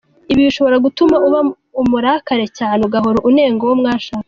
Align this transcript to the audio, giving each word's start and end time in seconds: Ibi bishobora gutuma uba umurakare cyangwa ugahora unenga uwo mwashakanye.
Ibi 0.31 0.41
bishobora 0.47 0.77
gutuma 0.85 1.15
uba 1.27 1.39
umurakare 1.81 2.45
cyangwa 2.57 2.83
ugahora 2.87 3.19
unenga 3.29 3.61
uwo 3.65 3.75
mwashakanye. 3.81 4.19